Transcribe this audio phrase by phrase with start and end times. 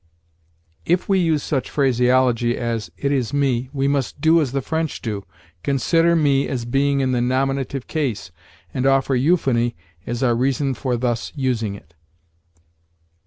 [0.83, 4.99] If we use such phraseology as "It is me," we must do as the French
[4.99, 5.27] do
[5.61, 8.31] consider me as being in the nominative case,
[8.73, 9.75] and offer euphony
[10.07, 11.93] as our reason for thus using it.